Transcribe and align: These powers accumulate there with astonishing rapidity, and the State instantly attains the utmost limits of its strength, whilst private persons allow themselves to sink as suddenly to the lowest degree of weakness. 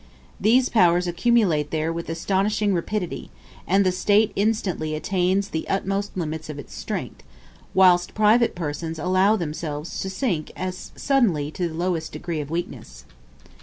These 0.39 0.69
powers 0.69 1.05
accumulate 1.05 1.69
there 1.69 1.93
with 1.93 2.09
astonishing 2.09 2.73
rapidity, 2.73 3.29
and 3.67 3.85
the 3.85 3.91
State 3.91 4.31
instantly 4.35 4.95
attains 4.95 5.49
the 5.49 5.69
utmost 5.69 6.17
limits 6.17 6.49
of 6.49 6.57
its 6.57 6.73
strength, 6.73 7.21
whilst 7.75 8.15
private 8.15 8.55
persons 8.55 8.97
allow 8.97 9.35
themselves 9.35 9.99
to 9.99 10.09
sink 10.09 10.51
as 10.55 10.91
suddenly 10.95 11.51
to 11.51 11.67
the 11.67 11.75
lowest 11.75 12.13
degree 12.13 12.41
of 12.41 12.49
weakness. 12.49 13.05